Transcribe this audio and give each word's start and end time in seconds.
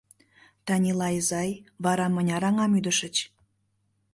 Танила 0.65 1.07
изай, 1.17 1.51
вара 1.83 2.07
мыняр 2.15 2.43
аҥам 2.49 2.71
ӱдышыч? 2.79 3.15